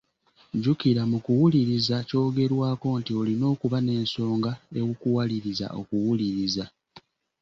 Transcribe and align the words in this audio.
Jjukira 0.57 1.01
mu 1.11 1.17
kuwuliriza 1.25 1.95
kyogerwako 2.07 2.87
nti 2.99 3.11
olina 3.19 3.45
okuba 3.53 3.77
n'ensonga 3.81 4.51
ekuwaliriza 4.79 5.67
okuwuliriza. 5.79 6.65